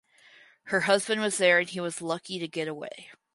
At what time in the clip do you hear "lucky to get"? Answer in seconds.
2.01-2.67